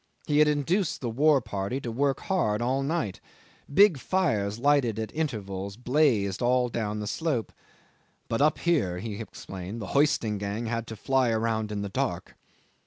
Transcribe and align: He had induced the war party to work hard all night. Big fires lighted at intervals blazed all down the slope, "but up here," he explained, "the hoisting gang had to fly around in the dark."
He 0.25 0.39
had 0.39 0.47
induced 0.47 0.99
the 1.01 1.11
war 1.11 1.41
party 1.41 1.79
to 1.81 1.91
work 1.91 2.21
hard 2.21 2.59
all 2.59 2.81
night. 2.81 3.21
Big 3.71 3.99
fires 3.99 4.57
lighted 4.57 4.97
at 4.97 5.13
intervals 5.13 5.77
blazed 5.77 6.41
all 6.41 6.69
down 6.69 6.99
the 6.99 7.05
slope, 7.05 7.53
"but 8.27 8.41
up 8.41 8.57
here," 8.57 8.97
he 8.97 9.17
explained, 9.17 9.79
"the 9.79 9.85
hoisting 9.93 10.39
gang 10.39 10.65
had 10.65 10.87
to 10.87 10.95
fly 10.95 11.29
around 11.29 11.71
in 11.71 11.83
the 11.83 11.87
dark." 11.89 12.35